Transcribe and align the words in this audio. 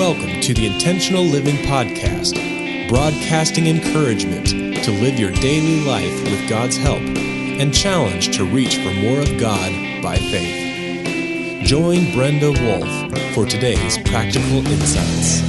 Welcome 0.00 0.40
to 0.40 0.54
the 0.54 0.64
Intentional 0.64 1.22
Living 1.22 1.56
Podcast, 1.56 2.88
broadcasting 2.88 3.66
encouragement 3.66 4.46
to 4.46 4.92
live 4.92 5.20
your 5.20 5.30
daily 5.30 5.84
life 5.84 6.24
with 6.24 6.48
God's 6.48 6.78
help 6.78 7.02
and 7.02 7.72
challenge 7.72 8.34
to 8.34 8.46
reach 8.46 8.78
for 8.78 8.94
more 8.94 9.20
of 9.20 9.38
God 9.38 10.02
by 10.02 10.16
faith. 10.16 11.66
Join 11.66 12.10
Brenda 12.14 12.50
Wolf 12.50 13.34
for 13.34 13.44
today's 13.44 13.98
practical 14.08 14.66
insights. 14.66 15.42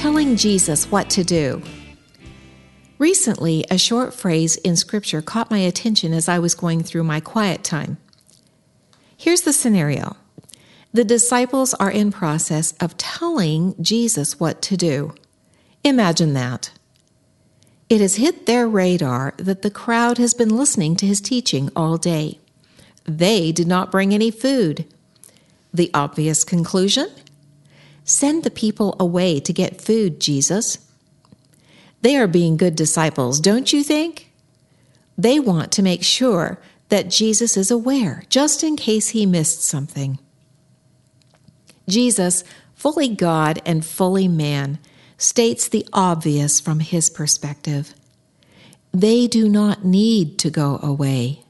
Telling 0.00 0.36
Jesus 0.36 0.90
what 0.90 1.10
to 1.10 1.22
do. 1.22 1.60
Recently, 2.96 3.66
a 3.70 3.76
short 3.76 4.14
phrase 4.14 4.56
in 4.56 4.76
Scripture 4.76 5.20
caught 5.20 5.50
my 5.50 5.58
attention 5.58 6.14
as 6.14 6.26
I 6.26 6.38
was 6.38 6.54
going 6.54 6.82
through 6.82 7.04
my 7.04 7.20
quiet 7.20 7.62
time. 7.62 7.98
Here's 9.18 9.42
the 9.42 9.52
scenario 9.52 10.16
the 10.92 11.04
disciples 11.04 11.72
are 11.74 11.90
in 11.90 12.10
process 12.10 12.72
of 12.80 12.96
telling 12.96 13.74
Jesus 13.80 14.40
what 14.40 14.60
to 14.62 14.76
do. 14.76 15.14
Imagine 15.84 16.34
that. 16.34 16.72
It 17.88 18.00
has 18.00 18.16
hit 18.16 18.46
their 18.46 18.68
radar 18.68 19.34
that 19.36 19.62
the 19.62 19.70
crowd 19.70 20.18
has 20.18 20.34
been 20.34 20.56
listening 20.56 20.96
to 20.96 21.06
his 21.06 21.20
teaching 21.20 21.70
all 21.74 21.96
day. 21.96 22.38
They 23.04 23.52
did 23.52 23.66
not 23.66 23.90
bring 23.90 24.12
any 24.12 24.30
food. 24.30 24.84
The 25.72 25.90
obvious 25.94 26.44
conclusion? 26.44 27.08
Send 28.04 28.42
the 28.42 28.50
people 28.50 28.96
away 28.98 29.40
to 29.40 29.52
get 29.52 29.80
food, 29.80 30.20
Jesus. 30.20 30.78
They 32.02 32.16
are 32.16 32.26
being 32.26 32.56
good 32.56 32.74
disciples, 32.74 33.40
don't 33.40 33.72
you 33.72 33.84
think? 33.84 34.32
They 35.16 35.38
want 35.38 35.70
to 35.72 35.82
make 35.82 36.02
sure 36.02 36.58
that 36.88 37.10
Jesus 37.10 37.56
is 37.56 37.70
aware, 37.70 38.24
just 38.28 38.64
in 38.64 38.74
case 38.76 39.10
he 39.10 39.26
missed 39.26 39.62
something. 39.62 40.18
Jesus, 41.90 42.44
fully 42.74 43.08
God 43.08 43.60
and 43.66 43.84
fully 43.84 44.28
man, 44.28 44.78
states 45.18 45.68
the 45.68 45.86
obvious 45.92 46.60
from 46.60 46.80
his 46.80 47.10
perspective. 47.10 47.94
They 48.92 49.26
do 49.26 49.48
not 49.48 49.84
need 49.84 50.38
to 50.38 50.50
go 50.50 50.80
away. 50.82 51.44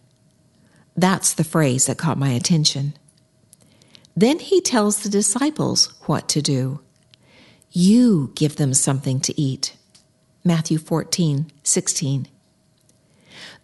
That's 0.96 1.32
the 1.32 1.44
phrase 1.44 1.86
that 1.86 1.98
caught 1.98 2.18
my 2.18 2.30
attention. 2.30 2.94
Then 4.16 4.38
he 4.38 4.60
tells 4.60 5.00
the 5.00 5.08
disciples 5.08 5.94
what 6.06 6.28
to 6.30 6.42
do. 6.42 6.80
You 7.70 8.32
give 8.34 8.56
them 8.56 8.74
something 8.74 9.20
to 9.20 9.40
eat. 9.40 9.76
Matthew 10.44 10.78
14, 10.78 11.50
16. 11.62 12.28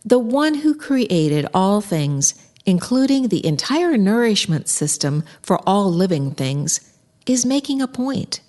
The 0.05 0.18
one 0.18 0.55
who 0.55 0.74
created 0.74 1.48
all 1.52 1.80
things 1.80 2.34
including 2.67 3.28
the 3.28 3.47
entire 3.47 3.97
nourishment 3.97 4.69
system 4.69 5.25
for 5.41 5.59
all 5.67 5.91
living 5.91 6.33
things, 6.33 6.81
is 7.27 7.47
making 7.47 7.81
a 7.81 7.89
point. 7.89 8.41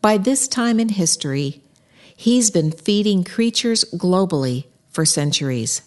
By 0.00 0.18
this 0.18 0.46
time 0.46 0.78
in 0.78 0.90
history, 0.90 1.62
he's 2.14 2.50
been 2.50 2.70
feeding 2.70 3.24
creatures 3.24 3.84
globally 3.94 4.66
for 4.90 5.04
centuries. 5.04 5.82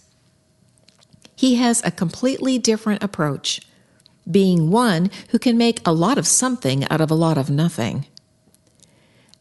He 1.35 1.55
has 1.55 1.83
a 1.85 1.91
completely 1.91 2.57
different 2.57 3.03
approach, 3.03 3.61
being 4.29 4.71
one 4.71 5.11
who 5.29 5.39
can 5.39 5.57
make 5.57 5.85
a 5.85 5.93
lot 5.93 6.17
of 6.17 6.27
something 6.27 6.87
out 6.89 6.99
of 6.99 7.11
a 7.11 7.15
lot 7.15 7.37
of 7.37 7.49
nothing. 7.49 8.07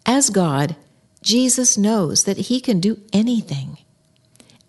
As 0.04 0.30
God, 0.30 0.76
Jesus 1.22 1.76
knows 1.76 2.24
that 2.24 2.36
he 2.36 2.60
can 2.60 2.78
do 2.78 3.00
anything. 3.12 3.78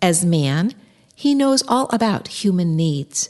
As 0.00 0.24
man, 0.24 0.72
he 1.18 1.34
knows 1.34 1.64
all 1.66 1.88
about 1.92 2.28
human 2.28 2.76
needs. 2.76 3.28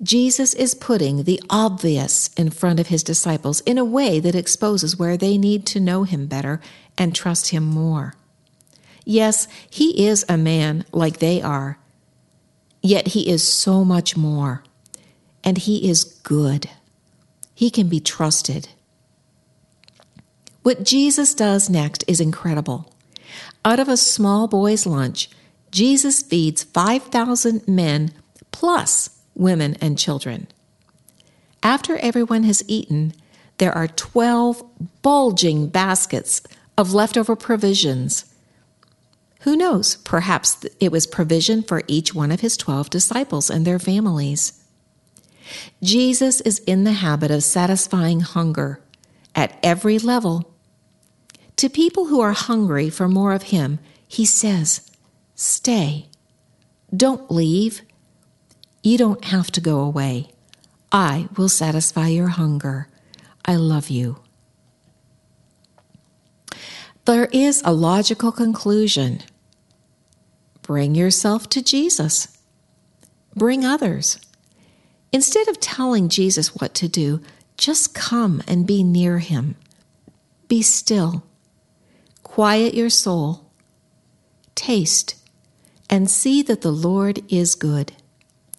Jesus 0.00 0.54
is 0.54 0.76
putting 0.76 1.24
the 1.24 1.42
obvious 1.50 2.30
in 2.36 2.50
front 2.50 2.78
of 2.78 2.86
his 2.86 3.02
disciples 3.02 3.58
in 3.62 3.78
a 3.78 3.84
way 3.84 4.20
that 4.20 4.36
exposes 4.36 4.96
where 4.96 5.16
they 5.16 5.36
need 5.36 5.66
to 5.66 5.80
know 5.80 6.04
him 6.04 6.28
better 6.28 6.60
and 6.96 7.12
trust 7.12 7.48
him 7.48 7.64
more. 7.64 8.14
Yes, 9.04 9.48
he 9.68 10.06
is 10.06 10.24
a 10.28 10.36
man 10.36 10.84
like 10.92 11.18
they 11.18 11.42
are, 11.42 11.80
yet 12.80 13.08
he 13.08 13.28
is 13.28 13.52
so 13.52 13.84
much 13.84 14.16
more, 14.16 14.62
and 15.42 15.58
he 15.58 15.90
is 15.90 16.04
good. 16.04 16.70
He 17.56 17.70
can 17.70 17.88
be 17.88 17.98
trusted. 17.98 18.68
What 20.62 20.84
Jesus 20.84 21.34
does 21.34 21.68
next 21.68 22.04
is 22.06 22.20
incredible. 22.20 22.94
Out 23.64 23.80
of 23.80 23.88
a 23.88 23.96
small 23.96 24.46
boy's 24.46 24.86
lunch, 24.86 25.28
Jesus 25.74 26.22
feeds 26.22 26.62
5,000 26.62 27.66
men 27.66 28.12
plus 28.52 29.10
women 29.34 29.76
and 29.80 29.98
children. 29.98 30.46
After 31.64 31.96
everyone 31.96 32.44
has 32.44 32.62
eaten, 32.68 33.12
there 33.58 33.72
are 33.72 33.88
12 33.88 34.62
bulging 35.02 35.66
baskets 35.66 36.42
of 36.78 36.94
leftover 36.94 37.34
provisions. 37.34 38.24
Who 39.40 39.56
knows? 39.56 39.96
Perhaps 39.96 40.64
it 40.78 40.92
was 40.92 41.08
provision 41.08 41.64
for 41.64 41.82
each 41.88 42.14
one 42.14 42.30
of 42.30 42.38
his 42.38 42.56
12 42.56 42.88
disciples 42.88 43.50
and 43.50 43.66
their 43.66 43.80
families. 43.80 44.62
Jesus 45.82 46.40
is 46.42 46.60
in 46.60 46.84
the 46.84 46.92
habit 46.92 47.32
of 47.32 47.42
satisfying 47.42 48.20
hunger 48.20 48.80
at 49.34 49.58
every 49.60 49.98
level. 49.98 50.54
To 51.56 51.68
people 51.68 52.06
who 52.06 52.20
are 52.20 52.32
hungry 52.32 52.90
for 52.90 53.08
more 53.08 53.32
of 53.32 53.44
him, 53.54 53.80
he 54.06 54.24
says, 54.24 54.88
Stay. 55.34 56.06
Don't 56.94 57.30
leave. 57.30 57.82
You 58.82 58.98
don't 58.98 59.24
have 59.24 59.50
to 59.52 59.60
go 59.60 59.80
away. 59.80 60.28
I 60.92 61.28
will 61.36 61.48
satisfy 61.48 62.08
your 62.08 62.28
hunger. 62.28 62.88
I 63.44 63.56
love 63.56 63.88
you. 63.90 64.18
There 67.04 67.26
is 67.32 67.62
a 67.64 67.72
logical 67.72 68.30
conclusion. 68.30 69.22
Bring 70.62 70.94
yourself 70.94 71.48
to 71.50 71.62
Jesus. 71.62 72.38
Bring 73.34 73.64
others. 73.64 74.18
Instead 75.12 75.48
of 75.48 75.60
telling 75.60 76.08
Jesus 76.08 76.54
what 76.54 76.74
to 76.74 76.88
do, 76.88 77.20
just 77.56 77.94
come 77.94 78.42
and 78.46 78.66
be 78.66 78.82
near 78.82 79.18
him. 79.18 79.56
Be 80.48 80.62
still. 80.62 81.24
Quiet 82.22 82.74
your 82.74 82.90
soul. 82.90 83.50
Taste 84.54 85.16
and 85.94 86.10
see 86.10 86.42
that 86.42 86.62
the 86.62 86.72
Lord 86.72 87.22
is 87.32 87.54
good. 87.54 87.92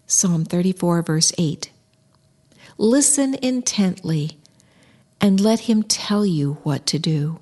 Psalm 0.07 0.45
34, 0.45 1.01
verse 1.01 1.33
8. 1.37 1.69
Listen 2.77 3.35
intently 3.41 4.37
and 5.19 5.41
let 5.41 5.59
him 5.61 5.83
tell 5.83 6.25
you 6.25 6.53
what 6.63 6.85
to 6.85 6.97
do. 6.97 7.39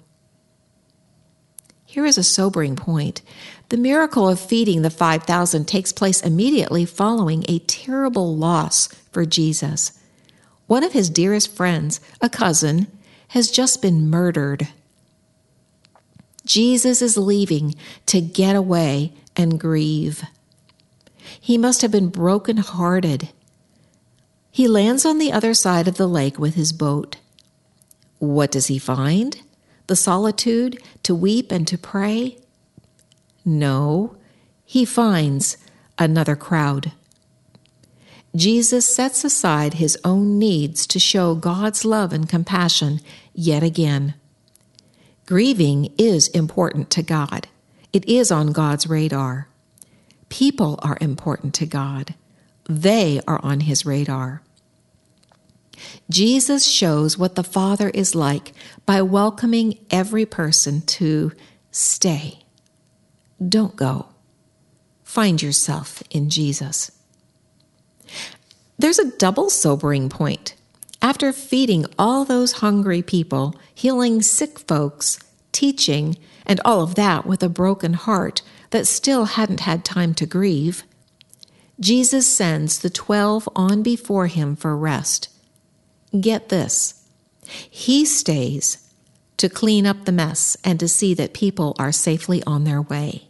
Here 1.86 2.06
is 2.06 2.18
a 2.18 2.24
sobering 2.24 2.76
point. 2.76 3.22
The 3.70 3.78
miracle 3.78 4.28
of 4.28 4.40
feeding 4.40 4.82
the 4.82 4.90
5,000 4.90 5.68
takes 5.68 5.94
place 5.94 6.22
immediately 6.22 6.86
following 6.86 7.46
a 7.48 7.60
terrible 7.60 8.36
loss 8.36 8.88
for 9.12 9.28
Jesus. 9.28 9.92
One 10.66 10.84
of 10.84 10.94
his 10.94 11.12
dearest 11.12 11.56
friends, 11.56 12.02
a 12.20 12.30
cousin, 12.30 12.88
has 13.28 13.52
just 13.52 13.80
been 13.80 14.10
murdered. 14.10 14.70
Jesus 16.48 17.04
is 17.04 17.16
leaving 17.16 17.76
to 18.08 18.22
get 18.22 18.56
away 18.56 19.14
and 19.36 19.60
grieve. 19.60 20.24
He 21.40 21.58
must 21.58 21.82
have 21.82 21.92
been 21.92 22.10
broken-hearted. 22.10 23.30
He 24.52 24.68
lands 24.68 25.06
on 25.06 25.18
the 25.18 25.32
other 25.32 25.54
side 25.54 25.88
of 25.88 25.98
the 25.98 26.08
lake 26.08 26.38
with 26.38 26.56
his 26.56 26.74
boat. 26.74 27.18
What 28.20 28.52
does 28.52 28.68
he 28.68 28.78
find? 28.78 29.42
The 29.88 29.96
solitude 29.96 30.82
to 31.04 31.16
weep 31.16 31.52
and 31.52 31.68
to 31.68 31.78
pray? 31.78 32.38
No, 33.44 34.16
he 34.64 34.86
finds 34.86 35.58
another 35.98 36.36
crowd. 36.36 36.92
Jesus 38.36 38.94
sets 38.94 39.24
aside 39.24 39.76
his 39.76 39.98
own 40.04 40.40
needs 40.40 40.88
to 40.88 41.00
show 41.00 41.36
God's 41.36 41.86
love 41.86 42.14
and 42.14 42.28
compassion 42.28 43.00
yet 43.34 43.62
again. 43.62 44.16
Grieving 45.26 45.94
is 45.98 46.30
important 46.30 46.90
to 46.92 47.04
God. 47.04 47.48
It 47.94 48.10
is 48.10 48.32
on 48.32 48.52
God's 48.52 48.88
radar. 48.88 49.48
People 50.30 50.80
are 50.82 50.98
important 51.00 51.54
to 51.56 51.68
God. 51.68 52.16
They 52.68 53.22
are 53.28 53.40
on 53.44 53.62
his 53.62 53.86
radar. 53.86 54.42
Jesus 56.10 56.66
shows 56.66 57.18
what 57.18 57.36
the 57.36 57.44
Father 57.44 57.90
is 57.90 58.16
like 58.16 58.54
by 58.86 59.02
welcoming 59.02 59.78
every 59.92 60.26
person 60.26 60.82
to 60.82 61.32
stay. 61.72 62.40
Don't 63.48 63.76
go. 63.76 64.08
Find 65.04 65.42
yourself 65.42 66.02
in 66.10 66.30
Jesus. 66.30 66.92
There's 68.80 69.00
a 69.00 69.12
double 69.18 69.50
sobering 69.50 70.10
point. 70.10 70.56
After 71.02 71.32
feeding 71.32 71.86
all 72.00 72.26
those 72.26 72.54
hungry 72.54 73.02
people, 73.02 73.60
healing 73.76 74.22
sick 74.22 74.58
folks, 74.58 75.20
teaching, 75.54 76.18
and 76.46 76.60
all 76.66 76.82
of 76.82 76.96
that 76.96 77.26
with 77.26 77.42
a 77.44 77.50
broken 77.50 77.94
heart 77.94 78.42
that 78.72 78.88
still 78.88 79.26
hadn't 79.26 79.62
had 79.62 79.86
time 79.86 80.14
to 80.16 80.26
grieve, 80.26 80.84
Jesus 81.80 82.28
sends 82.28 82.80
the 82.80 82.90
twelve 82.90 83.48
on 83.56 83.84
before 83.84 84.28
him 84.28 84.56
for 84.56 84.76
rest. 84.78 85.30
Get 86.20 86.50
this 86.50 87.06
He 87.70 88.06
stays 88.06 88.90
to 89.38 89.50
clean 89.50 89.86
up 89.86 90.06
the 90.06 90.12
mess 90.12 90.56
and 90.64 90.80
to 90.80 90.88
see 90.88 91.14
that 91.16 91.34
people 91.34 91.76
are 91.80 91.92
safely 91.92 92.44
on 92.44 92.64
their 92.64 92.82
way. 92.82 93.28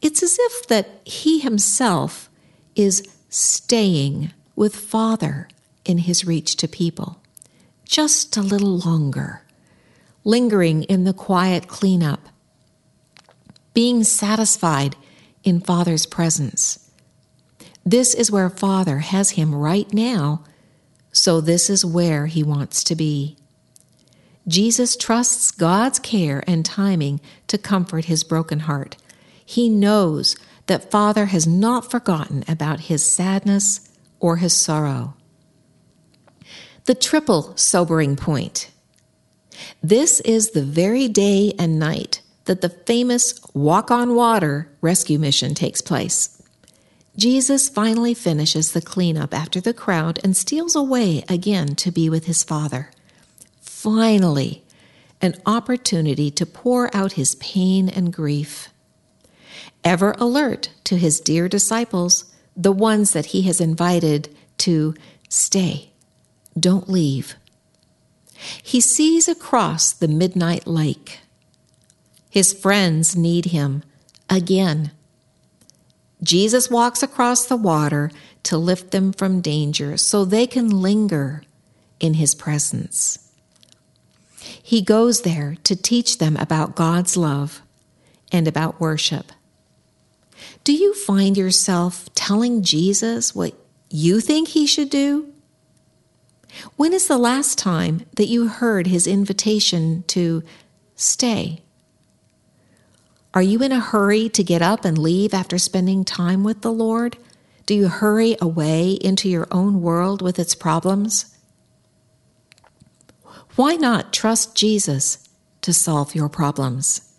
It's 0.00 0.22
as 0.22 0.36
if 0.40 0.66
that 0.68 1.00
He 1.04 1.40
Himself 1.40 2.28
is 2.74 3.08
staying 3.28 4.32
with 4.54 4.76
Father 4.76 5.48
in 5.84 5.98
His 5.98 6.24
reach 6.24 6.56
to 6.56 6.68
people 6.68 7.22
just 7.84 8.38
a 8.38 8.42
little 8.42 8.78
longer, 8.78 9.42
lingering 10.24 10.84
in 10.84 11.04
the 11.04 11.12
quiet 11.12 11.68
cleanup, 11.68 12.28
being 13.74 14.04
satisfied 14.04 14.96
in 15.42 15.60
Father's 15.60 16.06
presence. 16.06 16.90
This 17.84 18.14
is 18.14 18.30
where 18.30 18.50
Father 18.50 18.98
has 18.98 19.30
him 19.30 19.54
right 19.54 19.92
now, 19.92 20.44
so 21.10 21.40
this 21.40 21.68
is 21.68 21.84
where 21.84 22.26
he 22.26 22.42
wants 22.42 22.84
to 22.84 22.94
be. 22.94 23.36
Jesus 24.46 24.96
trusts 24.96 25.50
God's 25.50 25.98
care 25.98 26.42
and 26.46 26.64
timing 26.64 27.20
to 27.46 27.58
comfort 27.58 28.06
his 28.06 28.24
broken 28.24 28.60
heart. 28.60 28.96
He 29.44 29.68
knows 29.68 30.36
that 30.66 30.90
Father 30.90 31.26
has 31.26 31.46
not 31.46 31.90
forgotten 31.90 32.44
about 32.48 32.80
his 32.80 33.04
sadness 33.04 33.88
or 34.20 34.36
his 34.36 34.52
sorrow. 34.52 35.14
The 36.84 36.94
triple 36.94 37.56
sobering 37.56 38.16
point. 38.16 38.70
This 39.82 40.20
is 40.20 40.50
the 40.50 40.62
very 40.62 41.08
day 41.08 41.54
and 41.58 41.76
night 41.76 42.22
that 42.44 42.60
the 42.60 42.68
famous 42.68 43.40
Walk 43.52 43.90
on 43.90 44.14
Water 44.14 44.70
rescue 44.80 45.18
mission 45.18 45.54
takes 45.54 45.80
place. 45.80 46.40
Jesus 47.16 47.68
finally 47.68 48.14
finishes 48.14 48.72
the 48.72 48.80
cleanup 48.80 49.34
after 49.34 49.60
the 49.60 49.74
crowd 49.74 50.20
and 50.22 50.36
steals 50.36 50.76
away 50.76 51.24
again 51.28 51.74
to 51.74 51.90
be 51.90 52.08
with 52.08 52.26
his 52.26 52.44
Father. 52.44 52.90
Finally, 53.60 54.62
an 55.20 55.34
opportunity 55.46 56.30
to 56.30 56.46
pour 56.46 56.94
out 56.94 57.12
his 57.12 57.34
pain 57.36 57.88
and 57.88 58.12
grief. 58.12 58.68
Ever 59.82 60.14
alert 60.18 60.70
to 60.84 60.96
his 60.96 61.18
dear 61.18 61.48
disciples, 61.48 62.32
the 62.56 62.70
ones 62.70 63.12
that 63.12 63.26
he 63.26 63.42
has 63.42 63.60
invited 63.60 64.32
to 64.58 64.94
stay, 65.28 65.90
don't 66.56 66.88
leave. 66.88 67.34
He 68.62 68.80
sees 68.80 69.28
across 69.28 69.92
the 69.92 70.08
midnight 70.08 70.66
lake 70.66 71.20
his 72.32 72.54
friends 72.54 73.14
need 73.14 73.44
him 73.44 73.82
again. 74.30 74.90
Jesus 76.22 76.70
walks 76.70 77.02
across 77.02 77.44
the 77.44 77.58
water 77.58 78.10
to 78.44 78.56
lift 78.56 78.90
them 78.90 79.12
from 79.12 79.42
danger 79.42 79.98
so 79.98 80.24
they 80.24 80.46
can 80.46 80.70
linger 80.70 81.42
in 82.00 82.14
his 82.14 82.34
presence. 82.34 83.30
He 84.40 84.80
goes 84.80 85.20
there 85.20 85.56
to 85.64 85.76
teach 85.76 86.16
them 86.16 86.38
about 86.38 86.74
God's 86.74 87.18
love 87.18 87.60
and 88.32 88.48
about 88.48 88.80
worship. 88.80 89.30
Do 90.64 90.72
you 90.72 90.94
find 90.94 91.36
yourself 91.36 92.08
telling 92.14 92.62
Jesus 92.62 93.34
what 93.34 93.52
you 93.90 94.20
think 94.20 94.48
he 94.48 94.66
should 94.66 94.88
do? 94.88 95.31
When 96.76 96.92
is 96.92 97.08
the 97.08 97.18
last 97.18 97.58
time 97.58 98.06
that 98.16 98.28
you 98.28 98.48
heard 98.48 98.86
his 98.86 99.06
invitation 99.06 100.04
to 100.08 100.42
stay? 100.96 101.62
Are 103.34 103.42
you 103.42 103.62
in 103.62 103.72
a 103.72 103.80
hurry 103.80 104.28
to 104.30 104.44
get 104.44 104.60
up 104.60 104.84
and 104.84 104.98
leave 104.98 105.32
after 105.32 105.56
spending 105.58 106.04
time 106.04 106.44
with 106.44 106.60
the 106.60 106.72
Lord? 106.72 107.16
Do 107.64 107.74
you 107.74 107.88
hurry 107.88 108.36
away 108.40 108.92
into 108.92 109.28
your 109.28 109.48
own 109.50 109.80
world 109.80 110.20
with 110.20 110.38
its 110.38 110.54
problems? 110.54 111.36
Why 113.56 113.76
not 113.76 114.12
trust 114.12 114.54
Jesus 114.54 115.28
to 115.62 115.72
solve 115.72 116.14
your 116.14 116.28
problems? 116.28 117.14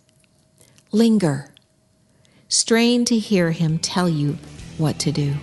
Linger. 0.92 1.50
Strain 2.48 3.06
to 3.06 3.18
hear 3.18 3.52
him 3.52 3.80
tell 3.80 4.08
you 4.08 4.38
what 4.78 5.00
to 5.00 5.12
do. 5.12 5.34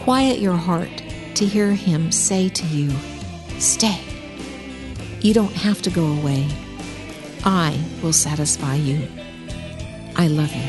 Quiet 0.00 0.38
your 0.38 0.56
heart 0.56 1.02
to 1.34 1.46
hear 1.46 1.72
him 1.72 2.12
say 2.12 2.48
to 2.48 2.66
you, 2.66 2.90
Stay. 3.58 4.00
You 5.20 5.32
don't 5.32 5.52
have 5.52 5.80
to 5.82 5.90
go 5.90 6.06
away. 6.06 6.48
I 7.44 7.78
will 8.02 8.12
satisfy 8.12 8.74
you. 8.74 9.06
I 10.16 10.26
love 10.28 10.52
you. 10.54 10.62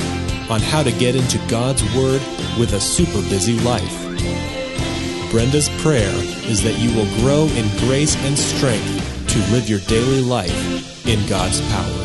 on 0.50 0.62
how 0.62 0.82
to 0.82 0.92
get 0.92 1.16
into 1.16 1.38
God's 1.48 1.84
Word 1.96 2.22
with 2.60 2.74
a 2.74 2.80
super 2.80 3.22
busy 3.30 3.60
life. 3.60 4.02
Brenda's 5.30 5.70
prayer 5.82 6.14
is 6.50 6.64
that 6.64 6.80
you 6.80 6.96
will 6.96 7.10
grow 7.22 7.46
in 7.56 7.70
grace 7.88 8.16
and 8.26 8.38
strength 8.38 9.28
to 9.30 9.40
live 9.52 9.70
your 9.70 9.80
daily 9.82 10.22
life 10.22 11.08
in 11.08 11.28
God's 11.30 11.62
power. 11.72 12.03